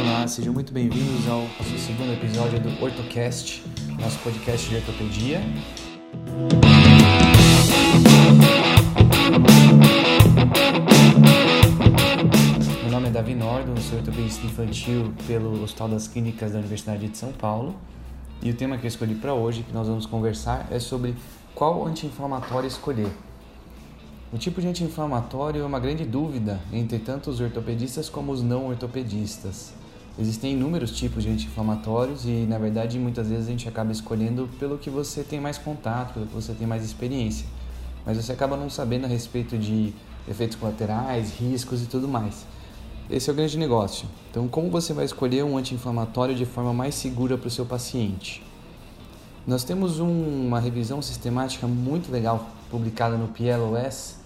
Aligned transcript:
Olá, 0.00 0.28
sejam 0.28 0.52
muito 0.52 0.72
bem-vindos 0.72 1.28
ao 1.28 1.42
segundo 1.76 2.12
episódio 2.12 2.60
do 2.60 2.84
OrtoCast, 2.84 3.64
nosso 4.00 4.18
podcast 4.20 4.68
de 4.68 4.76
ortopedia. 4.76 5.40
Meu 12.82 12.90
nome 12.90 13.08
é 13.08 13.10
Davi 13.10 13.34
Nordon, 13.34 13.76
sou 13.78 13.98
ortopedista 13.98 14.46
infantil 14.46 15.12
pelo 15.26 15.60
Hospital 15.64 15.88
das 15.88 16.06
Clínicas 16.06 16.52
da 16.52 16.58
Universidade 16.58 17.08
de 17.08 17.18
São 17.18 17.32
Paulo. 17.32 17.74
E 18.40 18.50
o 18.50 18.54
tema 18.54 18.78
que 18.78 18.84
eu 18.84 18.88
escolhi 18.88 19.16
para 19.16 19.34
hoje, 19.34 19.64
que 19.64 19.72
nós 19.72 19.88
vamos 19.88 20.06
conversar, 20.06 20.68
é 20.70 20.78
sobre 20.78 21.16
qual 21.54 21.84
anti-inflamatório 21.86 22.68
escolher. 22.68 23.10
O 24.32 24.38
tipo 24.38 24.62
de 24.62 24.66
anti-inflamatório 24.66 25.60
é 25.60 25.64
uma 25.64 25.78
grande 25.78 26.06
dúvida 26.06 26.58
entre 26.72 26.98
tanto 26.98 27.28
os 27.28 27.38
ortopedistas 27.38 28.08
como 28.08 28.32
os 28.32 28.42
não 28.42 28.68
ortopedistas. 28.68 29.74
Existem 30.18 30.54
inúmeros 30.54 30.90
tipos 30.92 31.22
de 31.22 31.28
anti-inflamatórios 31.28 32.24
e, 32.24 32.46
na 32.48 32.56
verdade, 32.56 32.98
muitas 32.98 33.28
vezes 33.28 33.46
a 33.46 33.50
gente 33.50 33.68
acaba 33.68 33.92
escolhendo 33.92 34.48
pelo 34.58 34.78
que 34.78 34.88
você 34.88 35.22
tem 35.22 35.38
mais 35.38 35.58
contato, 35.58 36.14
pelo 36.14 36.26
que 36.26 36.32
você 36.32 36.54
tem 36.54 36.66
mais 36.66 36.82
experiência. 36.82 37.46
Mas 38.06 38.16
você 38.16 38.32
acaba 38.32 38.56
não 38.56 38.70
sabendo 38.70 39.04
a 39.04 39.06
respeito 39.08 39.58
de 39.58 39.92
efeitos 40.26 40.56
colaterais, 40.56 41.38
riscos 41.38 41.82
e 41.82 41.86
tudo 41.86 42.08
mais. 42.08 42.46
Esse 43.10 43.28
é 43.28 43.34
o 43.34 43.36
grande 43.36 43.58
negócio. 43.58 44.08
Então, 44.30 44.48
como 44.48 44.70
você 44.70 44.94
vai 44.94 45.04
escolher 45.04 45.44
um 45.44 45.58
anti-inflamatório 45.58 46.34
de 46.34 46.46
forma 46.46 46.72
mais 46.72 46.94
segura 46.94 47.36
para 47.36 47.48
o 47.48 47.50
seu 47.50 47.66
paciente? 47.66 48.42
Nós 49.46 49.62
temos 49.62 50.00
um, 50.00 50.46
uma 50.46 50.58
revisão 50.58 51.02
sistemática 51.02 51.66
muito 51.66 52.10
legal 52.10 52.48
publicada 52.70 53.18
no 53.18 53.28
PLOS 53.28 54.21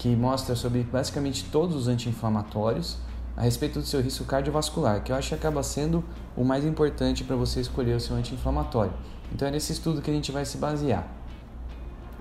que 0.00 0.16
mostra 0.16 0.56
sobre 0.56 0.82
basicamente 0.82 1.44
todos 1.52 1.76
os 1.76 1.86
anti-inflamatórios 1.86 2.96
a 3.36 3.42
respeito 3.42 3.80
do 3.80 3.84
seu 3.84 4.00
risco 4.00 4.24
cardiovascular, 4.24 5.02
que 5.02 5.12
eu 5.12 5.16
acho 5.16 5.28
que 5.28 5.34
acaba 5.34 5.62
sendo 5.62 6.02
o 6.34 6.42
mais 6.42 6.64
importante 6.64 7.22
para 7.22 7.36
você 7.36 7.60
escolher 7.60 7.96
o 7.96 8.00
seu 8.00 8.16
anti-inflamatório. 8.16 8.94
Então 9.30 9.46
é 9.46 9.50
nesse 9.50 9.72
estudo 9.72 10.00
que 10.00 10.10
a 10.10 10.14
gente 10.14 10.32
vai 10.32 10.46
se 10.46 10.56
basear. 10.56 11.06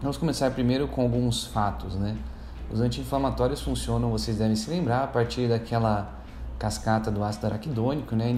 Vamos 0.02 0.18
começar 0.18 0.52
primeiro 0.52 0.90
com 0.90 1.04
alguns 1.04 1.46
fatos, 1.46 1.96
né? 1.96 2.18
Os 2.70 2.82
anti-inflamatórios 2.82 3.62
funcionam, 3.62 4.12
vocês 4.12 4.38
devem 4.38 4.58
se 4.58 4.70
lembrar, 4.70 5.06
a 5.06 5.08
partir 5.08 5.48
daquela 5.48 6.20
cascata 6.60 7.10
do 7.10 7.24
ácido 7.24 7.48
araquidônico, 7.48 8.14
né, 8.14 8.30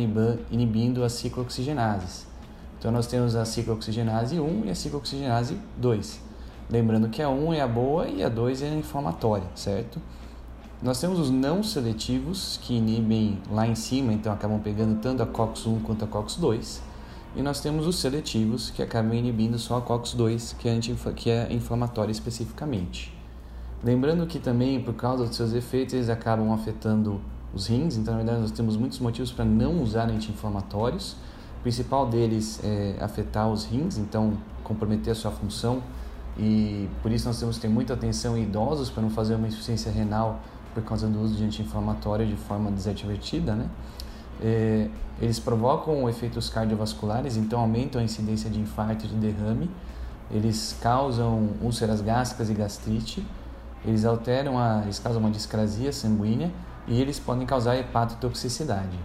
inibindo 0.51 1.03
as 1.03 1.13
ciclooxigenases. 1.13 2.27
Então 2.77 2.91
nós 2.91 3.07
temos 3.07 3.35
a 3.35 3.43
ciclooxigenase 3.43 4.39
1 4.39 4.65
e 4.65 4.69
a 4.69 4.75
ciclooxigenase 4.75 5.57
2. 5.77 6.30
Lembrando 6.71 7.09
que 7.09 7.21
a 7.21 7.29
1 7.29 7.53
é 7.53 7.61
a 7.61 7.67
boa 7.67 8.07
e 8.07 8.23
a 8.23 8.29
2 8.29 8.61
é 8.61 8.69
a 8.69 8.73
inflamatória, 8.73 9.47
certo? 9.55 9.99
Nós 10.81 11.01
temos 11.01 11.19
os 11.19 11.29
não 11.29 11.61
seletivos 11.61 12.57
que 12.61 12.75
inibem 12.75 13.39
lá 13.51 13.67
em 13.67 13.75
cima, 13.75 14.13
então 14.13 14.31
acabam 14.31 14.59
pegando 14.59 14.99
tanto 15.01 15.21
a 15.21 15.27
COX-1 15.27 15.83
quanto 15.83 16.05
a 16.05 16.07
COX-2. 16.07 16.79
E 17.35 17.41
nós 17.41 17.59
temos 17.59 17.85
os 17.85 17.97
seletivos 17.97 18.71
que 18.71 18.81
acabam 18.81 19.13
inibindo 19.13 19.59
só 19.59 19.77
a 19.77 19.81
COX-2, 19.81 20.55
que 20.57 20.69
é, 20.69 20.79
que 21.13 21.29
é 21.29 21.53
inflamatória 21.53 22.11
especificamente. 22.11 23.13
Lembrando 23.83 24.25
que 24.25 24.39
também, 24.39 24.81
por 24.81 24.93
causa 24.93 25.25
dos 25.25 25.35
seus 25.35 25.53
efeitos, 25.53 25.93
eles 25.93 26.07
acabam 26.09 26.53
afetando 26.53 27.19
os 27.53 27.67
rins, 27.67 27.97
então 27.97 28.13
na 28.13 28.19
verdade 28.19 28.41
nós 28.41 28.51
temos 28.51 28.77
muitos 28.77 28.99
motivos 28.99 29.31
para 29.31 29.43
não 29.43 29.83
usar 29.83 30.09
anti-inflamatórios. 30.09 31.17
O 31.59 31.61
principal 31.63 32.07
deles 32.07 32.61
é 32.63 32.95
afetar 33.01 33.49
os 33.51 33.65
rins, 33.65 33.97
então 33.97 34.37
comprometer 34.63 35.11
a 35.11 35.15
sua 35.15 35.31
função, 35.31 35.81
e 36.41 36.89
por 37.01 37.11
isso 37.11 37.27
nós 37.27 37.39
temos 37.39 37.55
que 37.57 37.61
ter 37.61 37.67
muita 37.69 37.93
atenção 37.93 38.37
em 38.37 38.43
idosos 38.43 38.89
para 38.89 39.03
não 39.03 39.09
fazer 39.09 39.35
uma 39.35 39.47
insuficiência 39.47 39.91
renal 39.91 40.39
por 40.73 40.83
causa 40.83 41.07
do 41.07 41.21
uso 41.21 41.35
de 41.35 41.43
anti-inflamatório 41.43 42.25
de 42.25 42.35
forma 42.35 42.71
desadvertida, 42.71 43.53
né? 43.53 43.69
É, 44.41 44.89
eles 45.21 45.39
provocam 45.39 46.09
efeitos 46.09 46.49
cardiovasculares, 46.49 47.37
então 47.37 47.59
aumentam 47.59 48.01
a 48.01 48.03
incidência 48.03 48.49
de 48.49 48.59
infarto 48.59 49.05
e 49.05 49.07
de 49.07 49.15
derrame. 49.15 49.69
Eles 50.31 50.75
causam 50.81 51.49
úlceras 51.61 52.01
gástricas 52.01 52.49
e 52.49 52.53
gastrite 52.53 53.23
eles 53.85 54.05
alteram 54.05 54.59
a, 54.59 54.81
eles 54.83 54.99
causam 54.99 55.21
uma 55.21 55.31
discrasia 55.31 55.91
sanguínea 55.91 56.51
e 56.87 57.01
eles 57.01 57.19
podem 57.19 57.45
causar 57.45 57.77
hepatotoxicidade. 57.77 58.97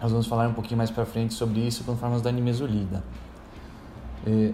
Nós 0.00 0.10
vamos 0.10 0.26
falar 0.26 0.48
um 0.48 0.54
pouquinho 0.54 0.78
mais 0.78 0.90
para 0.90 1.04
frente 1.04 1.34
sobre 1.34 1.60
isso 1.60 1.84
com 1.84 1.96
formas 1.96 2.22
da 2.22 2.32
nimesulida. 2.32 3.04
É, 4.26 4.52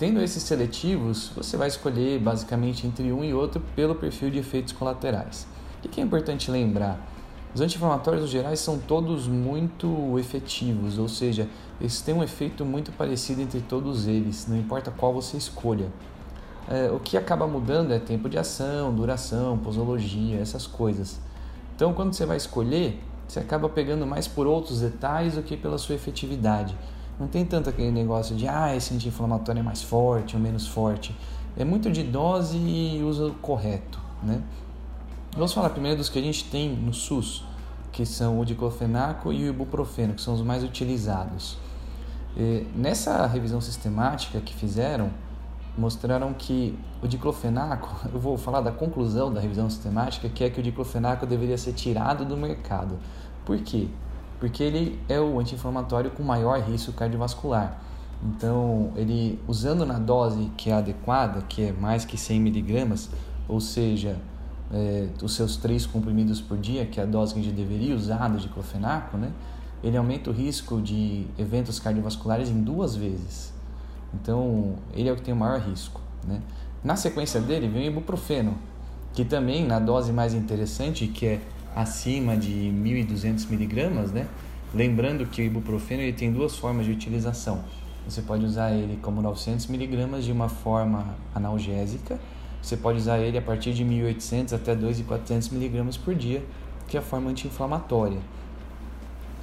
tendo 0.00 0.22
esses 0.22 0.42
seletivos, 0.42 1.30
você 1.36 1.58
vai 1.58 1.68
escolher 1.68 2.18
basicamente 2.18 2.86
entre 2.86 3.12
um 3.12 3.22
e 3.22 3.34
outro 3.34 3.60
pelo 3.76 3.94
perfil 3.94 4.30
de 4.30 4.38
efeitos 4.38 4.72
colaterais. 4.72 5.46
O 5.84 5.88
que 5.90 6.00
é 6.00 6.02
importante 6.02 6.50
lembrar? 6.50 6.98
Os 7.54 7.60
anti-inflamatórios 7.60 8.30
gerais 8.30 8.60
são 8.60 8.78
todos 8.78 9.28
muito 9.28 10.18
efetivos, 10.18 10.98
ou 10.98 11.06
seja, 11.06 11.46
eles 11.78 12.00
têm 12.00 12.14
um 12.14 12.22
efeito 12.22 12.64
muito 12.64 12.90
parecido 12.92 13.42
entre 13.42 13.60
todos 13.60 14.06
eles, 14.06 14.46
não 14.48 14.56
importa 14.56 14.90
qual 14.90 15.12
você 15.12 15.36
escolha. 15.36 15.92
É, 16.66 16.90
o 16.90 16.98
que 16.98 17.18
acaba 17.18 17.46
mudando 17.46 17.92
é 17.92 17.98
tempo 17.98 18.26
de 18.26 18.38
ação, 18.38 18.94
duração, 18.94 19.58
posologia, 19.58 20.40
essas 20.40 20.66
coisas. 20.66 21.20
Então, 21.76 21.92
quando 21.92 22.14
você 22.14 22.24
vai 22.24 22.38
escolher, 22.38 22.98
você 23.28 23.40
acaba 23.40 23.68
pegando 23.68 24.06
mais 24.06 24.26
por 24.26 24.46
outros 24.46 24.80
detalhes 24.80 25.34
do 25.34 25.42
que 25.42 25.58
pela 25.58 25.76
sua 25.76 25.94
efetividade. 25.94 26.74
Não 27.20 27.28
tem 27.28 27.44
tanto 27.44 27.68
aquele 27.68 27.90
negócio 27.90 28.34
de, 28.34 28.48
ah, 28.48 28.74
esse 28.74 28.94
anti-inflamatório 28.94 29.60
é 29.60 29.62
mais 29.62 29.82
forte 29.82 30.34
ou 30.34 30.42
menos 30.42 30.66
forte. 30.66 31.14
É 31.54 31.66
muito 31.66 31.90
de 31.90 32.02
dose 32.02 32.56
e 32.56 33.02
uso 33.04 33.34
correto, 33.42 34.00
né? 34.22 34.42
Vamos 35.34 35.52
falar 35.52 35.68
primeiro 35.68 35.98
dos 35.98 36.08
que 36.08 36.18
a 36.18 36.22
gente 36.22 36.44
tem 36.46 36.74
no 36.74 36.94
SUS, 36.94 37.44
que 37.92 38.06
são 38.06 38.40
o 38.40 38.44
diclofenaco 38.44 39.32
e 39.34 39.44
o 39.44 39.48
ibuprofeno, 39.50 40.14
que 40.14 40.22
são 40.22 40.32
os 40.32 40.40
mais 40.40 40.64
utilizados. 40.64 41.58
E 42.34 42.66
nessa 42.74 43.26
revisão 43.26 43.60
sistemática 43.60 44.40
que 44.40 44.54
fizeram, 44.54 45.10
mostraram 45.76 46.32
que 46.32 46.78
o 47.02 47.06
diclofenaco, 47.06 48.08
eu 48.14 48.18
vou 48.18 48.38
falar 48.38 48.62
da 48.62 48.72
conclusão 48.72 49.30
da 49.30 49.40
revisão 49.42 49.68
sistemática, 49.68 50.26
que 50.30 50.42
é 50.42 50.48
que 50.48 50.58
o 50.58 50.62
diclofenaco 50.62 51.26
deveria 51.26 51.58
ser 51.58 51.74
tirado 51.74 52.24
do 52.24 52.34
mercado. 52.34 52.98
Por 53.44 53.58
quê? 53.58 53.88
Porque 54.40 54.62
ele 54.62 54.98
é 55.08 55.20
o 55.20 55.38
anti-inflamatório 55.38 56.10
com 56.10 56.22
maior 56.22 56.58
risco 56.60 56.92
cardiovascular. 56.92 57.80
Então, 58.22 58.92
ele 58.96 59.38
usando 59.46 59.86
na 59.86 59.98
dose 59.98 60.50
que 60.56 60.70
é 60.70 60.72
adequada, 60.72 61.42
que 61.42 61.62
é 61.62 61.72
mais 61.72 62.04
que 62.04 62.18
100 62.18 62.40
miligramas, 62.40 63.08
ou 63.48 63.60
seja, 63.60 64.16
é, 64.72 65.08
os 65.22 65.34
seus 65.34 65.56
três 65.56 65.86
comprimidos 65.86 66.40
por 66.40 66.58
dia, 66.58 66.86
que 66.86 67.00
é 67.00 67.02
a 67.02 67.06
dose 67.06 67.34
que 67.34 67.40
a 67.40 67.42
gente 67.42 67.54
deveria 67.54 67.94
usar 67.94 68.28
do 68.28 68.38
diclofenaco, 68.38 69.16
né? 69.16 69.30
ele 69.82 69.96
aumenta 69.96 70.30
o 70.30 70.32
risco 70.32 70.80
de 70.80 71.26
eventos 71.38 71.78
cardiovasculares 71.78 72.48
em 72.50 72.62
duas 72.62 72.94
vezes. 72.94 73.52
Então, 74.14 74.74
ele 74.92 75.08
é 75.08 75.12
o 75.12 75.16
que 75.16 75.22
tem 75.22 75.32
o 75.32 75.36
maior 75.36 75.60
risco. 75.60 76.00
Né? 76.26 76.40
Na 76.84 76.96
sequência 76.96 77.40
dele 77.40 77.68
vem 77.68 77.88
o 77.88 77.90
ibuprofeno, 77.92 78.56
que 79.14 79.24
também 79.24 79.66
na 79.66 79.78
dose 79.78 80.12
mais 80.12 80.34
interessante, 80.34 81.06
que 81.06 81.26
é 81.26 81.40
acima 81.74 82.36
de 82.36 82.50
1.200 82.50 83.48
miligramas, 83.48 84.12
né? 84.12 84.26
Lembrando 84.74 85.26
que 85.26 85.42
o 85.42 85.44
ibuprofeno 85.44 86.02
ele 86.02 86.12
tem 86.12 86.32
duas 86.32 86.56
formas 86.56 86.86
de 86.86 86.92
utilização. 86.92 87.64
Você 88.08 88.22
pode 88.22 88.44
usar 88.44 88.72
ele 88.72 88.98
como 89.02 89.20
900 89.20 89.66
miligramas 89.66 90.24
de 90.24 90.32
uma 90.32 90.48
forma 90.48 91.16
analgésica. 91.34 92.18
Você 92.62 92.76
pode 92.76 92.98
usar 92.98 93.18
ele 93.18 93.36
a 93.38 93.42
partir 93.42 93.72
de 93.72 93.84
1.800 93.84 94.54
até 94.54 94.74
2.400 94.74 95.52
miligramas 95.52 95.96
por 95.96 96.14
dia, 96.14 96.42
que 96.88 96.96
é 96.96 97.00
a 97.00 97.02
forma 97.02 97.30
anti-inflamatória. 97.30 98.18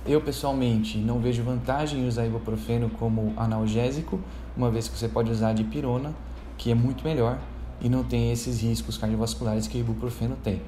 Eu 0.06 0.22
pessoalmente 0.22 0.98
não 0.98 1.20
vejo 1.20 1.44
vantagem 1.44 2.02
em 2.02 2.08
usar 2.08 2.26
ibuprofeno 2.26 2.90
como 2.90 3.34
analgésico, 3.36 4.20
uma 4.56 4.72
vez 4.72 4.88
que 4.88 4.98
você 4.98 5.08
pode 5.08 5.30
usar 5.30 5.54
de 5.54 5.64
pirona, 5.66 6.14
que 6.58 6.72
é 6.72 6.76
muito 6.76 7.04
melhor 7.04 7.38
e 7.82 7.90
não 7.90 8.04
tem 8.04 8.32
esses 8.32 8.62
riscos 8.62 8.98
cardiovasculares 8.98 9.68
que 9.68 9.78
o 9.78 9.82
ibuprofeno 9.82 10.38
tem. 10.44 10.62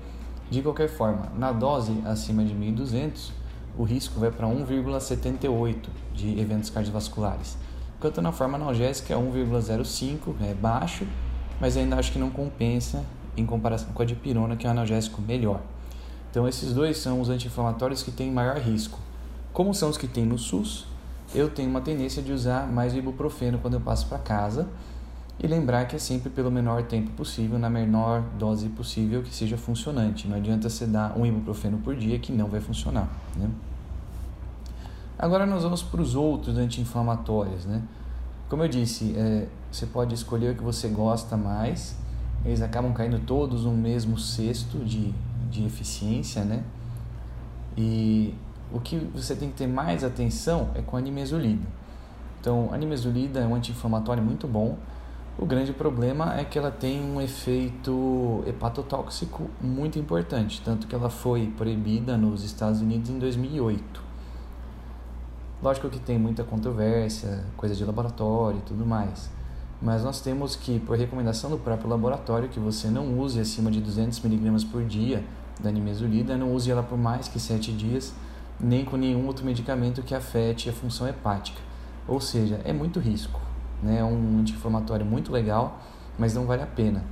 De 0.49 0.63
qualquer 0.63 0.89
forma, 0.89 1.31
na 1.37 1.51
dose 1.51 2.01
acima 2.05 2.43
de 2.43 2.55
1200, 2.55 3.31
o 3.77 3.83
risco 3.83 4.19
vai 4.19 4.31
para 4.31 4.47
1,78 4.47 5.75
de 6.13 6.39
eventos 6.39 6.71
cardiovasculares. 6.71 7.55
Enquanto 7.97 8.19
na 8.21 8.31
forma 8.31 8.57
analgésica 8.57 9.13
é 9.13 9.17
1,05, 9.17 10.35
é 10.41 10.53
baixo, 10.55 11.05
mas 11.61 11.77
ainda 11.77 11.97
acho 11.97 12.11
que 12.11 12.17
não 12.17 12.31
compensa 12.31 13.05
em 13.37 13.45
comparação 13.45 13.89
com 13.93 14.01
a 14.01 14.05
dipirona, 14.05 14.55
que 14.55 14.65
é 14.65 14.69
um 14.69 14.71
analgésico 14.71 15.21
melhor. 15.21 15.61
Então 16.31 16.47
esses 16.47 16.73
dois 16.73 16.97
são 16.97 17.21
os 17.21 17.29
anti-inflamatórios 17.29 18.01
que 18.01 18.11
têm 18.11 18.31
maior 18.31 18.57
risco. 18.57 18.97
Como 19.53 19.73
são 19.73 19.89
os 19.89 19.97
que 19.97 20.07
tem 20.07 20.25
no 20.25 20.37
SUS, 20.37 20.87
eu 21.33 21.49
tenho 21.49 21.69
uma 21.69 21.81
tendência 21.81 22.23
de 22.23 22.31
usar 22.31 22.65
mais 22.67 22.95
ibuprofeno 22.95 23.59
quando 23.59 23.75
eu 23.75 23.81
passo 23.81 24.07
para 24.07 24.17
casa 24.17 24.67
e 25.41 25.47
lembrar 25.47 25.85
que 25.85 25.95
é 25.95 25.99
sempre 25.99 26.29
pelo 26.29 26.51
menor 26.51 26.83
tempo 26.83 27.11
possível, 27.11 27.57
na 27.57 27.69
menor 27.69 28.21
dose 28.37 28.67
possível 28.69 29.23
que 29.23 29.33
seja 29.33 29.57
funcionante. 29.57 30.27
Não 30.27 30.37
adianta 30.37 30.69
você 30.69 30.85
dar 30.85 31.17
um 31.17 31.25
ibuprofeno 31.25 31.77
por 31.77 31.95
dia 31.95 32.19
que 32.19 32.31
não 32.31 32.47
vai 32.47 32.59
funcionar. 32.59 33.07
Né? 33.37 33.49
Agora 35.17 35.45
nós 35.45 35.63
vamos 35.63 35.81
para 35.81 36.01
os 36.01 36.15
outros 36.15 36.57
anti-inflamatórios. 36.57 37.65
Né? 37.65 37.81
Como 38.49 38.63
eu 38.63 38.67
disse, 38.67 39.15
é, 39.17 39.47
você 39.71 39.85
pode 39.85 40.13
escolher 40.13 40.51
o 40.51 40.55
que 40.55 40.63
você 40.63 40.89
gosta 40.89 41.37
mais. 41.37 41.95
Eles 42.43 42.61
acabam 42.61 42.93
caindo 42.93 43.19
todos 43.19 43.63
no 43.65 43.71
mesmo 43.71 44.17
cesto 44.17 44.79
de 44.79 45.13
de 45.49 45.65
eficiência, 45.65 46.43
né? 46.43 46.63
E 47.77 48.33
o 48.71 48.79
que 48.79 48.97
você 49.13 49.35
tem 49.35 49.49
que 49.49 49.55
ter 49.55 49.67
mais 49.67 50.03
atenção 50.03 50.69
é 50.75 50.81
com 50.81 50.95
a 50.95 51.01
nimesulida. 51.01 51.65
Então, 52.39 52.69
a 52.71 52.77
nimesulida 52.77 53.39
é 53.39 53.47
um 53.47 53.55
anti-inflamatório 53.55 54.23
muito 54.23 54.47
bom. 54.47 54.77
O 55.41 55.45
grande 55.45 55.71
problema 55.71 56.37
é 56.37 56.43
que 56.43 56.59
ela 56.59 56.69
tem 56.69 57.01
um 57.01 57.21
efeito 57.21 58.43
hepatotóxico 58.45 59.49
muito 59.61 59.97
importante, 59.97 60.61
tanto 60.65 60.85
que 60.85 60.93
ela 60.93 61.09
foi 61.09 61.47
proibida 61.55 62.17
nos 62.17 62.43
Estados 62.43 62.81
Unidos 62.81 63.09
em 63.09 63.17
2008. 63.17 64.03
Lógico 65.63 65.89
que 65.89 65.97
tem 65.97 66.19
muita 66.19 66.43
controvérsia, 66.43 67.45
coisa 67.55 67.73
de 67.73 67.85
laboratório 67.85 68.57
e 68.57 68.61
tudo 68.63 68.85
mais. 68.85 69.31
Mas 69.81 70.03
nós 70.03 70.19
temos 70.19 70.57
que, 70.57 70.77
por 70.77 70.97
recomendação 70.97 71.49
do 71.49 71.57
próprio 71.57 71.89
laboratório, 71.89 72.49
que 72.49 72.59
você 72.59 72.89
não 72.89 73.17
use 73.17 73.39
acima 73.39 73.71
de 73.71 73.79
200 73.79 74.21
mg 74.25 74.65
por 74.65 74.83
dia 74.83 75.23
da 75.57 75.71
nimesulida, 75.71 76.35
não 76.35 76.53
use 76.53 76.69
ela 76.69 76.83
por 76.83 76.97
mais 76.97 77.29
que 77.29 77.39
7 77.39 77.71
dias, 77.71 78.13
nem 78.59 78.83
com 78.83 78.97
nenhum 78.97 79.25
outro 79.25 79.45
medicamento 79.45 80.03
que 80.03 80.13
afete 80.13 80.69
a 80.69 80.73
função 80.73 81.07
hepática. 81.07 81.61
Ou 82.05 82.19
seja, 82.19 82.59
é 82.65 82.73
muito 82.73 82.99
risco. 82.99 83.48
Né? 83.81 83.99
É 83.99 84.03
um 84.03 84.39
anti-inflamatório 84.39 85.05
muito 85.05 85.31
legal, 85.31 85.79
mas 86.17 86.33
não 86.33 86.45
vale 86.45 86.63
a 86.63 86.67
pena. 86.67 87.03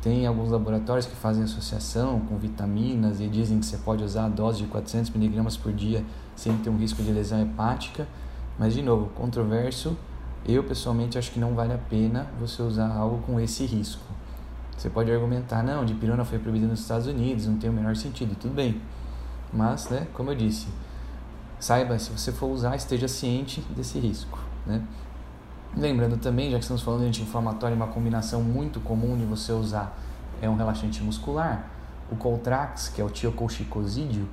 Tem 0.00 0.26
alguns 0.26 0.50
laboratórios 0.50 1.06
que 1.06 1.16
fazem 1.16 1.44
associação 1.44 2.20
com 2.20 2.36
vitaminas 2.36 3.20
e 3.20 3.26
dizem 3.26 3.58
que 3.58 3.64
você 3.64 3.78
pode 3.78 4.04
usar 4.04 4.26
a 4.26 4.28
dose 4.28 4.58
de 4.58 4.66
400 4.66 5.14
mg 5.14 5.58
por 5.58 5.72
dia 5.72 6.04
sem 6.36 6.56
ter 6.58 6.68
um 6.68 6.76
risco 6.76 7.02
de 7.02 7.10
lesão 7.10 7.40
hepática. 7.40 8.06
Mas, 8.58 8.74
de 8.74 8.82
novo, 8.82 9.06
controverso, 9.14 9.96
eu 10.46 10.62
pessoalmente 10.62 11.16
acho 11.16 11.32
que 11.32 11.40
não 11.40 11.54
vale 11.54 11.72
a 11.72 11.78
pena 11.78 12.26
você 12.38 12.62
usar 12.62 12.94
algo 12.94 13.22
com 13.22 13.40
esse 13.40 13.64
risco. 13.64 14.04
Você 14.76 14.90
pode 14.90 15.10
argumentar, 15.10 15.62
não, 15.62 15.84
de 15.84 15.94
pirona 15.94 16.24
foi 16.24 16.38
proibida 16.38 16.66
nos 16.66 16.80
Estados 16.80 17.06
Unidos, 17.06 17.46
não 17.46 17.56
tem 17.56 17.70
o 17.70 17.72
menor 17.72 17.96
sentido, 17.96 18.36
tudo 18.38 18.54
bem. 18.54 18.80
Mas, 19.52 19.88
né, 19.88 20.06
como 20.12 20.32
eu 20.32 20.34
disse, 20.34 20.66
saiba, 21.58 21.98
se 21.98 22.10
você 22.10 22.30
for 22.30 22.48
usar, 22.48 22.76
esteja 22.76 23.08
ciente 23.08 23.62
desse 23.74 23.98
risco, 23.98 24.38
né? 24.66 24.82
Lembrando 25.76 26.16
também, 26.16 26.50
já 26.52 26.56
que 26.56 26.62
estamos 26.62 26.82
falando 26.82 27.00
de 27.00 27.08
anti-inflamatório, 27.08 27.74
uma 27.74 27.88
combinação 27.88 28.40
muito 28.42 28.78
comum 28.78 29.16
de 29.16 29.24
você 29.24 29.52
usar 29.52 29.98
é 30.40 30.48
um 30.48 30.54
relaxante 30.54 31.02
muscular. 31.02 31.66
O 32.10 32.16
Coltrax, 32.16 32.88
que 32.88 33.00
é 33.00 33.04
o 33.04 33.10
tiocolchicosídeo, 33.10 34.28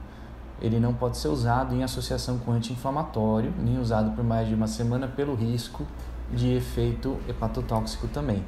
ele 0.61 0.79
não 0.79 0.93
pode 0.93 1.17
ser 1.17 1.29
usado 1.29 1.73
em 1.73 1.83
associação 1.83 2.37
com 2.37 2.51
anti-inflamatório, 2.51 3.51
nem 3.57 3.79
usado 3.79 4.11
por 4.11 4.23
mais 4.23 4.47
de 4.47 4.53
uma 4.53 4.67
semana 4.67 5.07
pelo 5.07 5.33
risco 5.33 5.83
de 6.31 6.53
efeito 6.53 7.17
hepatotóxico 7.27 8.07
também. 8.07 8.43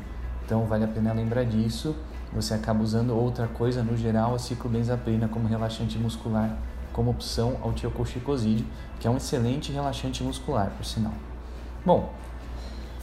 Então 0.46 0.66
vale 0.66 0.84
a 0.84 0.88
pena 0.88 1.14
lembrar 1.14 1.46
disso. 1.46 1.96
Você 2.32 2.54
acaba 2.54 2.84
usando 2.84 3.16
outra 3.16 3.48
coisa, 3.48 3.82
no 3.82 3.98
geral, 3.98 4.36
a 4.36 4.40
ciclobenzaprina 4.40 5.28
como 5.28 5.48
relaxante 5.48 5.98
muscular, 5.98 6.56
como 6.92 7.10
opção 7.10 7.58
ao 7.64 7.74
tiocolchicosídeo, 7.74 8.68
que 9.00 9.08
é 9.08 9.10
um 9.10 9.18
excelente 9.18 9.72
relaxante 9.72 10.24
muscular, 10.24 10.72
por 10.78 10.86
sinal. 10.86 11.14
Bom, 11.84 12.14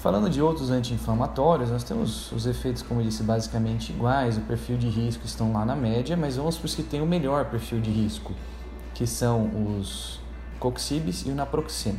falando 0.01 0.31
de 0.31 0.41
outros 0.41 0.71
anti-inflamatórios, 0.71 1.71
nós 1.71 1.85
temos 1.85 2.33
os 2.33 2.47
efeitos, 2.47 2.81
como 2.81 3.01
eu 3.01 3.05
disse, 3.05 3.23
basicamente 3.23 3.91
iguais, 3.91 4.39
o 4.39 4.41
perfil 4.41 4.79
de 4.79 4.89
risco 4.89 5.27
estão 5.27 5.53
lá 5.53 5.65
na 5.65 5.77
média, 5.77 6.17
mas 6.17 6.37
vamos 6.37 6.57
para 6.57 6.67
os 6.67 6.75
que 6.75 6.83
têm 6.83 7.03
o 7.03 7.07
melhor 7.07 7.45
perfil 7.47 7.81
de 7.81 7.91
risco 7.91 8.33
que 8.95 9.07
são 9.07 9.51
os 9.79 10.21
coxibes 10.59 11.27
e 11.27 11.31
o 11.31 11.35
naproxeno. 11.35 11.99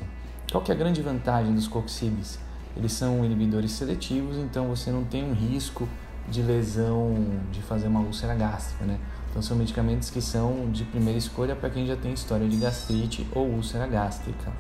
Qual 0.51 0.63
que 0.63 0.71
é 0.71 0.75
a 0.75 0.77
grande 0.77 1.01
vantagem 1.01 1.53
dos 1.53 1.67
coxibes? 1.67 2.39
Eles 2.75 2.91
são 2.91 3.23
inibidores 3.23 3.71
seletivos, 3.71 4.37
então 4.37 4.67
você 4.67 4.91
não 4.91 5.03
tem 5.03 5.23
um 5.23 5.33
risco 5.33 5.87
de 6.27 6.41
lesão, 6.41 7.15
de 7.51 7.61
fazer 7.61 7.87
uma 7.87 7.99
úlcera 7.99 8.33
gástrica, 8.33 8.83
né? 8.83 8.99
Então 9.29 9.41
são 9.41 9.55
medicamentos 9.55 10.09
que 10.09 10.21
são 10.21 10.69
de 10.71 10.83
primeira 10.85 11.17
escolha 11.17 11.55
para 11.55 11.69
quem 11.69 11.85
já 11.85 11.95
tem 11.95 12.13
história 12.13 12.47
de 12.47 12.57
gastrite 12.57 13.27
ou 13.33 13.47
úlcera 13.47 13.85
gástrica. 13.87 14.51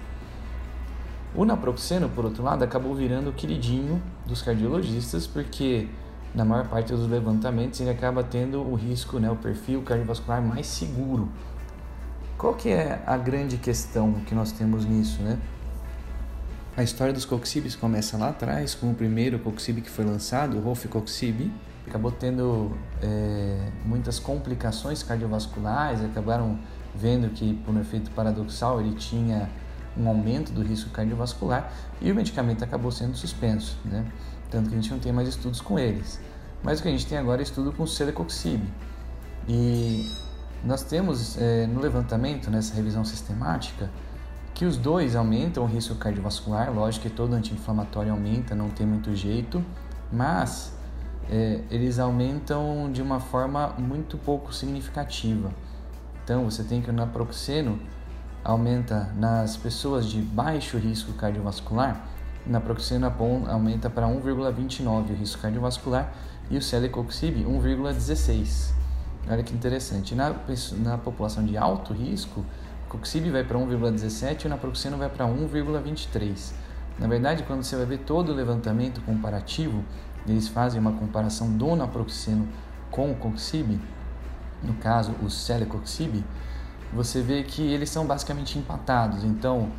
O 1.33 1.45
naproxeno, 1.45 2.09
por 2.09 2.25
outro 2.25 2.43
lado, 2.43 2.63
acabou 2.63 2.93
virando 2.93 3.29
o 3.29 3.33
queridinho 3.33 4.01
dos 4.25 4.41
cardiologistas 4.41 5.25
porque 5.25 5.87
na 6.35 6.43
maior 6.43 6.67
parte 6.67 6.93
dos 6.93 7.09
levantamentos 7.09 7.79
ele 7.79 7.89
acaba 7.89 8.23
tendo 8.23 8.61
o 8.61 8.75
risco, 8.75 9.19
né, 9.19 9.29
o 9.29 9.35
perfil 9.35 9.81
cardiovascular 9.81 10.41
mais 10.41 10.67
seguro 10.67 11.29
qual 12.41 12.55
que 12.55 12.69
é 12.69 13.03
a 13.05 13.15
grande 13.17 13.55
questão 13.57 14.13
que 14.25 14.33
nós 14.33 14.51
temos 14.51 14.83
nisso, 14.83 15.21
né? 15.21 15.37
A 16.75 16.81
história 16.81 17.13
dos 17.13 17.23
coxibes 17.23 17.75
começa 17.75 18.17
lá 18.17 18.29
atrás, 18.29 18.73
com 18.73 18.89
o 18.89 18.95
primeiro 18.95 19.37
coxib 19.37 19.79
que 19.79 19.89
foi 19.91 20.03
lançado, 20.03 20.57
o 20.57 20.59
Rofecoxib, 20.59 21.51
acabou 21.87 22.11
tendo 22.11 22.75
é, 22.99 23.69
muitas 23.85 24.17
complicações 24.17 25.03
cardiovasculares, 25.03 26.03
acabaram 26.03 26.57
vendo 26.95 27.29
que, 27.29 27.53
por 27.63 27.75
um 27.75 27.79
efeito 27.79 28.09
paradoxal, 28.09 28.81
ele 28.81 28.95
tinha 28.95 29.47
um 29.97 30.07
aumento 30.07 30.51
do 30.51 30.61
risco 30.61 30.89
cardiovascular 30.89 31.71
e 32.01 32.11
o 32.11 32.15
medicamento 32.15 32.63
acabou 32.63 32.91
sendo 32.91 33.15
suspenso, 33.15 33.77
né? 33.85 34.05
Tanto 34.49 34.69
que 34.69 34.75
a 34.75 34.81
gente 34.81 34.91
não 34.91 34.99
tem 34.99 35.11
mais 35.11 35.27
estudos 35.27 35.61
com 35.61 35.77
eles. 35.77 36.19
Mas 36.63 36.79
o 36.79 36.83
que 36.83 36.89
a 36.89 36.91
gente 36.91 37.07
tem 37.07 37.17
agora 37.17 37.41
é 37.41 37.43
estudo 37.43 37.71
com 37.71 37.87
Celecoxib. 37.87 38.61
E 39.47 40.11
nós 40.63 40.83
temos 40.83 41.37
é, 41.37 41.65
no 41.65 41.79
levantamento, 41.79 42.51
nessa 42.51 42.75
revisão 42.75 43.03
sistemática, 43.03 43.89
que 44.53 44.65
os 44.65 44.77
dois 44.77 45.15
aumentam 45.15 45.63
o 45.63 45.65
risco 45.65 45.95
cardiovascular. 45.95 46.71
Lógico 46.71 47.07
que 47.07 47.15
todo 47.15 47.33
anti-inflamatório 47.33 48.11
aumenta, 48.11 48.53
não 48.53 48.69
tem 48.69 48.85
muito 48.85 49.15
jeito, 49.15 49.63
mas 50.11 50.73
é, 51.29 51.61
eles 51.71 51.97
aumentam 51.97 52.91
de 52.91 53.01
uma 53.01 53.19
forma 53.19 53.69
muito 53.77 54.17
pouco 54.17 54.53
significativa. 54.53 55.51
Então, 56.23 56.45
você 56.45 56.63
tem 56.63 56.81
que 56.81 56.89
o 56.89 56.93
naproxeno 56.93 57.79
aumenta 58.43 59.09
nas 59.15 59.55
pessoas 59.57 60.05
de 60.05 60.21
baixo 60.21 60.77
risco 60.77 61.13
cardiovascular, 61.13 62.07
o 62.45 62.49
naproxeno 62.49 63.13
aumenta 63.47 63.89
para 63.89 64.07
1,29 64.07 65.11
o 65.11 65.13
risco 65.13 65.41
cardiovascular 65.41 66.11
e 66.49 66.57
o 66.57 66.61
celecoxib 66.61 67.45
1,16. 67.45 68.73
Olha 69.29 69.43
que 69.43 69.53
interessante. 69.53 70.15
Na, 70.15 70.35
na 70.79 70.97
população 70.97 71.45
de 71.45 71.55
alto 71.55 71.93
risco, 71.93 72.43
o 72.85 72.89
coxib 72.89 73.29
vai 73.29 73.43
para 73.43 73.57
1,17 73.57 74.43
e 74.43 74.47
o 74.47 74.49
naproxeno 74.49 74.97
vai 74.97 75.09
para 75.09 75.25
1,23. 75.25 76.53
Na 76.97 77.07
verdade, 77.07 77.43
quando 77.43 77.63
você 77.63 77.75
vai 77.75 77.85
ver 77.85 77.99
todo 77.99 78.29
o 78.29 78.35
levantamento 78.35 79.01
comparativo, 79.01 79.83
eles 80.27 80.47
fazem 80.47 80.79
uma 80.79 80.93
comparação 80.93 81.51
do 81.55 81.75
naproxeno 81.75 82.47
com 82.89 83.11
o 83.11 83.15
coxib, 83.15 83.79
no 84.61 84.73
caso 84.75 85.13
o 85.23 85.29
celecoxib, 85.29 86.23
você 86.93 87.21
vê 87.21 87.43
que 87.43 87.61
eles 87.61 87.89
são 87.89 88.05
basicamente 88.05 88.57
empatados. 88.57 89.23
Então, 89.23 89.71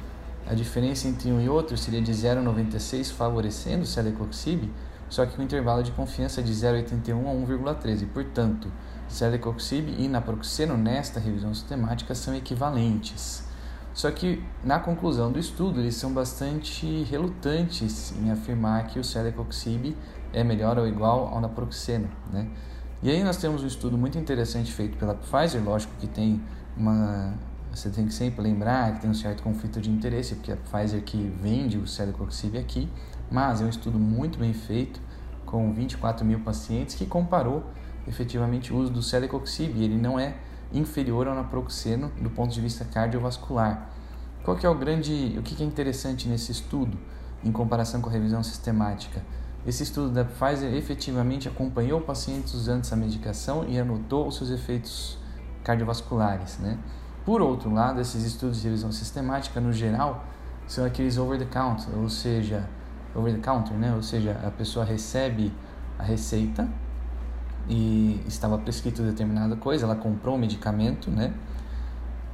a 0.47 0.55
diferença 0.55 1.07
entre 1.07 1.31
um 1.31 1.41
e 1.41 1.49
outro 1.49 1.77
seria 1.77 2.01
de 2.01 2.13
0,96 2.13 3.13
favorecendo 3.13 3.83
o 3.83 3.87
celecoxib, 3.87 4.71
só 5.09 5.27
que 5.27 5.37
com 5.37 5.43
intervalo 5.43 5.83
de 5.83 5.93
confiança 5.93 6.43
de 6.43 6.53
0,81 6.53 7.27
a 7.27 7.75
1,13. 7.75 8.09
Portanto, 8.13 8.73
celecoxib 9.09 9.95
e 9.99 10.09
naproxeno 10.09 10.77
nesta 10.77 11.21
revisão 11.21 11.55
sistemática 11.55 12.15
são 12.15 12.35
equivalentes. 12.35 13.45
Só 13.93 14.11
que 14.11 14.43
na 14.65 14.79
conclusão 14.79 15.31
do 15.31 15.39
estudo 15.39 15.81
eles 15.81 15.97
são 15.97 16.13
bastante 16.13 17.05
relutantes 17.05 18.15
em 18.19 18.31
afirmar 18.31 18.87
que 18.87 18.99
o 18.99 19.05
celecoxib 19.05 19.95
é 20.33 20.43
melhor 20.43 20.79
ou 20.79 20.89
igual 20.89 21.29
ao 21.29 21.41
naproxeno, 21.43 22.09
né? 22.33 22.49
E 23.03 23.11
aí 23.11 23.23
nós 23.23 23.37
temos 23.37 23.63
um 23.63 23.67
estudo 23.67 23.99
muito 23.99 24.17
interessante 24.17 24.73
feito 24.73 24.97
pela 24.97 25.15
Pfizer, 25.15 25.63
lógico 25.63 25.93
que 25.99 26.07
tem 26.07 26.41
uma 26.77 27.35
você 27.75 27.89
tem 27.89 28.07
que 28.07 28.13
sempre 28.13 28.43
lembrar 28.43 28.95
que 28.95 29.01
tem 29.01 29.11
um 29.11 29.15
certo 29.15 29.43
conflito 29.43 29.81
de 29.81 29.91
interesse, 29.91 30.35
porque 30.35 30.53
a 30.53 30.57
Pfizer 30.57 31.03
que 31.03 31.33
vende 31.41 31.79
o 31.79 31.87
celecoxib 31.87 32.59
aqui, 32.59 32.87
mas 33.31 33.63
é 33.63 33.65
um 33.65 33.69
estudo 33.69 33.99
muito 33.99 34.39
bem 34.39 34.53
feito 34.53 35.01
com 35.47 35.73
24 35.73 36.25
mil 36.25 36.41
pacientes 36.41 36.95
que 36.95 37.07
comparou 37.07 37.65
efetivamente 38.07 38.73
o 38.73 38.77
uso 38.77 38.93
do 38.93 39.03
celecoxib, 39.03 39.83
ele 39.83 39.97
não 39.97 40.19
é 40.19 40.37
inferior 40.73 41.27
ao 41.29 41.35
naproxeno 41.35 42.11
do 42.21 42.29
ponto 42.29 42.53
de 42.53 42.61
vista 42.61 42.85
cardiovascular. 42.85 43.91
Qual 44.45 44.57
que 44.57 44.67
é 44.67 44.69
o 44.69 44.75
grande, 44.75 45.37
o 45.39 45.43
que 45.43 45.63
é 45.63 45.67
interessante 45.67 46.29
nesse 46.29 46.53
estudo 46.53 46.99
em 47.43 47.53
comparação 47.53 48.01
com 48.01 48.11
a 48.11 48.13
revisão 48.13 48.43
sistemática? 48.43 49.23
Esse 49.65 49.85
estudo 49.85 50.11
da 50.11 50.25
Pfizer 50.25 50.75
efetivamente 50.75 51.49
acompanhou 51.49 52.01
pacientes 52.01 52.53
usando 52.53 52.81
essa 52.81 52.97
medicação 52.97 53.65
e 53.69 53.79
anotou 53.79 54.27
os 54.27 54.37
seus 54.37 54.51
efeitos 54.51 55.17
cardiovasculares, 55.65 56.59
né? 56.59 56.79
Por 57.25 57.41
outro 57.41 57.73
lado, 57.73 58.01
esses 58.01 58.25
estudos 58.25 58.61
de 58.61 58.65
revisão 58.65 58.91
sistemática, 58.91 59.61
no 59.61 59.73
geral, 59.73 60.25
são 60.67 60.85
aqueles 60.85 61.19
over 61.19 61.39
the 61.39 61.45
counter, 61.45 61.97
ou 61.97 62.09
seja, 62.09 62.69
over 63.15 63.33
the 63.33 63.41
counter, 63.41 63.77
né? 63.77 63.95
Ou 63.95 64.03
seja, 64.03 64.41
a 64.45 64.51
pessoa 64.51 64.85
recebe 64.85 65.53
a 65.99 66.03
receita 66.03 66.69
e 67.69 68.21
estava 68.27 68.59
prescrito 68.59 69.03
determinada 69.03 69.55
coisa, 69.57 69.85
ela 69.85 69.95
comprou 69.95 70.35
um 70.35 70.39
medicamento, 70.39 71.11
né? 71.11 71.33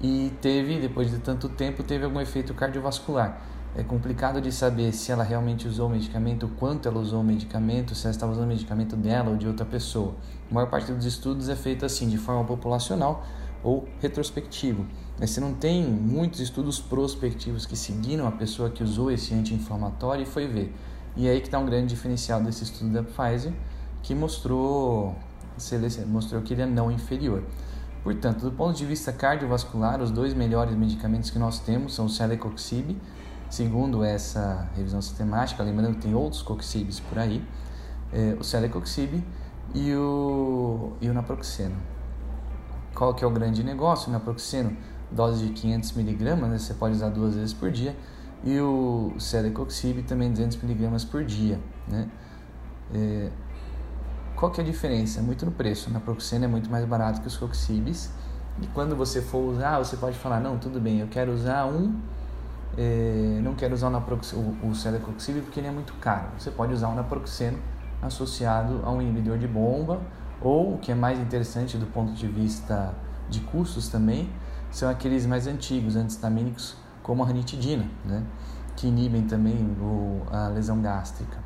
E 0.01 0.33
teve, 0.41 0.79
depois 0.81 1.11
de 1.11 1.19
tanto 1.19 1.49
tempo, 1.49 1.83
teve 1.83 2.05
algum 2.05 2.21
efeito 2.21 2.55
cardiovascular. 2.55 3.41
É 3.79 3.85
complicado 3.85 4.41
de 4.41 4.51
saber 4.51 4.93
se 4.93 5.13
ela 5.13 5.23
realmente 5.23 5.69
usou 5.69 5.87
o 5.87 5.91
medicamento, 5.91 6.49
quanto 6.59 6.89
ela 6.89 6.99
usou 6.99 7.21
o 7.21 7.25
medicamento, 7.25 7.95
se 7.95 8.07
ela 8.07 8.11
estava 8.11 8.33
usando 8.33 8.47
o 8.47 8.49
medicamento 8.49 8.97
dela 8.97 9.31
ou 9.31 9.37
de 9.37 9.47
outra 9.47 9.65
pessoa. 9.65 10.17
A 10.51 10.55
maior 10.55 10.69
parte 10.69 10.91
dos 10.91 11.05
estudos 11.07 11.49
é 11.49 11.55
feita 11.55 11.87
assim, 11.87 12.09
de 12.09 12.19
forma 12.19 12.43
populacional 12.45 13.25
ou 13.63 13.87
retrospectivo. 14.01 14.85
Mas 15.21 15.31
você 15.31 15.41
não 15.41 15.55
tem 15.55 15.85
muitos 15.85 16.41
estudos 16.41 16.81
prospectivos 16.81 17.67
que 17.67 17.77
seguiram 17.77 18.27
a 18.27 18.33
pessoa 18.33 18.69
que 18.69 18.83
usou 18.83 19.13
esse 19.13 19.33
anti-inflamatório 19.33 20.25
e 20.25 20.27
foi 20.27 20.49
ver. 20.49 20.75
E 21.17 21.29
aí 21.29 21.41
que 21.41 21.47
está 21.47 21.61
um 21.61 21.67
grande 21.67 21.87
diferencial 21.87 22.43
desse 22.43 22.65
estudo 22.65 22.93
da 22.93 23.05
Pfizer, 23.05 23.53
que 24.03 24.13
mostrou, 24.13 25.15
mostrou 26.09 26.43
que 26.43 26.53
ele 26.53 26.63
é 26.63 26.67
não 26.67 26.91
inferior. 26.91 27.45
Portanto, 28.03 28.41
do 28.41 28.51
ponto 28.51 28.77
de 28.77 28.85
vista 28.85 29.13
cardiovascular, 29.13 30.03
os 30.03 30.11
dois 30.11 30.35
melhores 30.35 30.75
medicamentos 30.75 31.31
que 31.31 31.39
nós 31.39 31.61
temos 31.61 31.95
são 31.95 32.07
o 32.07 32.09
Celecoxib 32.09 32.97
Segundo 33.51 34.05
essa 34.05 34.69
revisão 34.77 35.01
sistemática, 35.01 35.63
lembrando 35.63 35.95
que 35.95 36.03
tem 36.03 36.15
outros 36.15 36.43
coxibes 36.43 37.01
por 37.01 37.19
aí, 37.19 37.43
é, 38.13 38.37
o 38.39 38.45
celecoxib 38.45 39.25
e 39.75 39.95
o, 39.95 40.93
e 41.01 41.09
o 41.09 41.15
naproxeno. 41.15 41.77
Qual 42.95 43.15
que 43.15 43.25
é 43.25 43.27
o 43.27 43.31
grande 43.31 43.65
negócio? 43.65 44.11
O 44.11 44.13
naproxeno, 44.13 44.77
dose 45.11 45.47
de 45.47 45.53
500 45.53 45.97
mg, 45.97 46.25
né, 46.37 46.59
você 46.59 46.75
pode 46.75 46.95
usar 46.95 47.09
duas 47.09 47.35
vezes 47.35 47.55
por 47.55 47.71
dia, 47.71 47.97
e 48.45 48.61
o 48.61 49.15
celecoxib 49.19 50.03
também 50.03 50.31
200 50.31 50.63
mg 50.63 51.07
por 51.07 51.25
dia. 51.25 51.59
Né? 51.87 52.09
É, 52.95 53.31
qual 54.37 54.53
que 54.53 54.61
é 54.61 54.65
a 54.65 54.67
diferença? 54.67 55.21
É 55.21 55.23
muito 55.23 55.45
no 55.45 55.53
preço. 55.53 55.91
O 55.91 55.93
naproxeno 55.93 56.45
é 56.45 56.49
muito 56.49 56.71
mais 56.71 56.85
barato 56.85 57.21
que 57.21 57.27
os 57.27 57.37
coxibes. 57.37 58.11
E 58.61 58.67
quando 58.69 58.95
você 58.95 59.23
for 59.23 59.39
usar, 59.39 59.79
você 59.79 59.97
pode 59.97 60.19
falar, 60.19 60.39
não, 60.39 60.59
tudo 60.59 60.79
bem, 60.81 61.01
eu 61.01 61.09
quero 61.09 61.33
usar 61.33 61.67
um 61.67 62.01
é, 62.77 63.41
não 63.43 63.55
quero 63.55 63.75
usar 63.75 63.89
o, 63.89 63.91
naproxeno, 63.91 64.57
o, 64.63 64.69
o 64.69 64.75
celecoxib 64.75 65.41
porque 65.43 65.61
ele 65.61 65.69
é 65.69 65.73
muito 65.73 65.95
caro. 65.95 66.29
Você 66.39 66.51
pode 66.51 66.73
usar 66.73 66.89
o 66.89 66.95
naproxeno 66.95 67.59
associado 68.03 68.81
a 68.85 68.91
um 68.91 69.03
inibidor 69.03 69.39
de 69.39 69.47
bomba 69.47 70.01
ou, 70.41 70.75
o 70.75 70.79
que 70.79 70.93
é 70.93 70.95
mais 70.95 71.19
interessante 71.19 71.77
do 71.77 71.87
ponto 71.87 72.13
de 72.13 72.27
vista 72.29 72.95
de 73.29 73.41
custos 73.41 73.89
também, 73.89 74.31
são 74.71 74.89
aqueles 74.89 75.27
mais 75.27 75.47
antigos, 75.47 75.97
antistamínicos, 75.97 76.77
como 77.03 77.23
a 77.23 77.27
ranitidina, 77.27 77.87
né? 78.05 78.23
que 78.77 78.87
inibem 78.87 79.23
também 79.23 79.77
o, 79.81 80.23
a 80.31 80.49
lesão 80.49 80.81
gástrica. 80.81 81.39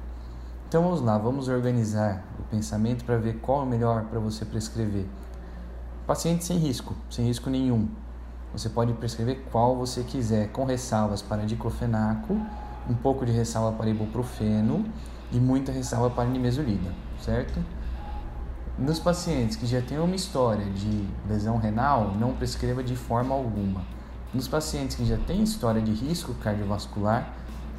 Então 0.68 0.82
vamos 0.82 1.00
lá, 1.00 1.16
vamos 1.16 1.48
organizar 1.48 2.24
o 2.38 2.42
pensamento 2.44 3.04
para 3.04 3.16
ver 3.16 3.38
qual 3.38 3.60
é 3.60 3.64
o 3.64 3.66
melhor 3.66 4.04
para 4.04 4.18
você 4.18 4.44
prescrever. 4.44 5.06
Paciente 6.06 6.44
sem 6.44 6.58
risco, 6.58 6.94
sem 7.08 7.26
risco 7.26 7.48
nenhum, 7.48 7.88
você 8.52 8.68
pode 8.68 8.92
prescrever 8.92 9.44
qual 9.50 9.76
você 9.76 10.02
quiser, 10.02 10.49
com 10.49 10.64
ressalvas 10.64 11.23
para 11.23 11.44
diclofenaco, 11.44 12.35
um 12.88 12.94
pouco 12.94 13.25
de 13.25 13.32
ressalva 13.32 13.76
para 13.76 13.88
ibuprofeno 13.88 14.85
e 15.30 15.38
muita 15.38 15.73
ressalva 15.73 16.11
para 16.11 16.28
nimesulida, 16.28 16.92
certo? 17.21 17.59
Nos 18.78 18.99
pacientes 18.99 19.56
que 19.56 19.66
já 19.66 19.80
têm 19.80 19.99
uma 19.99 20.14
história 20.14 20.64
de 20.66 21.06
lesão 21.28 21.56
renal, 21.56 22.14
não 22.18 22.32
prescreva 22.35 22.82
de 22.82 22.97
forma 22.97 23.35
alguma. 23.35 23.82
Nos 24.35 24.49
pacientes 24.49 24.97
que 24.97 25.04
já 25.04 25.16
têm 25.16 25.42
história 25.42 25.80
de 25.80 25.92
risco 25.92 26.35
cardiovascular, 26.35 27.35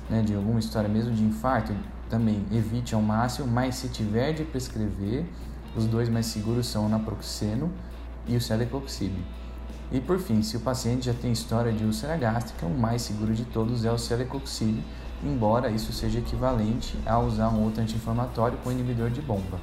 né, 0.10 0.22
de 0.22 0.36
alguma 0.36 0.60
história 0.60 0.88
mesmo 0.90 1.12
de 1.12 1.24
infarto, 1.24 1.74
também 2.10 2.46
evite 2.52 2.94
ao 2.94 3.02
máximo, 3.02 3.48
mas 3.48 3.76
se 3.76 3.90
tiver 3.90 4.34
de 4.34 4.44
prescrever, 4.44 5.26
os 5.76 5.88
dois 5.88 6.10
mais 6.10 6.28
seguros 6.28 6.68
são 6.68 6.86
o 6.86 6.90
naproxeno 6.90 7.72
e 8.28 8.36
o 8.36 8.42
celecoxib. 8.42 9.14
E 9.92 10.00
por 10.00 10.20
fim, 10.20 10.42
se 10.42 10.58
o 10.58 10.60
paciente 10.60 11.06
já 11.06 11.14
tem 11.14 11.32
história 11.32 11.72
de 11.72 11.84
úlcera 11.84 12.18
gástrica, 12.18 12.66
o 12.66 12.78
mais 12.78 13.02
seguro 13.02 13.34
de 13.34 13.46
todos 13.46 13.86
é 13.86 13.92
o 13.92 13.98
celecoxib, 13.98 14.84
embora 15.24 15.70
isso 15.70 15.94
seja 15.94 16.20
equivalente 16.20 16.98
a 17.06 17.20
usar 17.20 17.50
um 17.50 17.64
outro 17.64 17.82
anti-inflamatório 17.82 18.58
com 18.64 18.72
inibidor 18.72 19.10
de 19.10 19.22
bomba. 19.22 19.60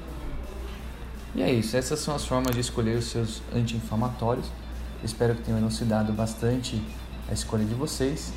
E 1.33 1.41
é 1.41 1.51
isso, 1.51 1.77
essas 1.77 1.99
são 1.99 2.15
as 2.15 2.25
formas 2.25 2.53
de 2.53 2.61
escolher 2.61 2.97
os 2.97 3.05
seus 3.05 3.41
anti-inflamatórios. 3.53 4.47
Espero 5.03 5.35
que 5.35 5.43
tenham 5.43 5.59
elucidado 5.59 6.11
bastante 6.11 6.81
a 7.29 7.33
escolha 7.33 7.63
de 7.63 7.73
vocês. 7.73 8.33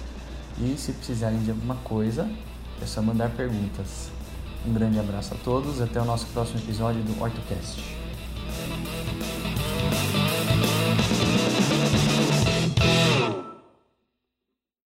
E 0.59 0.77
se 0.79 0.93
precisarem 0.93 1.41
de 1.41 1.51
alguma 1.51 1.75
coisa, 1.77 2.31
é 2.81 2.87
só 2.87 3.03
mandar 3.03 3.31
perguntas. 3.31 4.11
Um 4.67 4.73
grande 4.73 4.99
abraço 4.99 5.35
a 5.35 5.37
todos, 5.39 5.81
até 5.81 6.01
o 6.01 6.05
nosso 6.05 6.27
próximo 6.27 6.61
episódio 6.61 7.03
do 7.03 7.21
OrtoCast. 7.21 8.04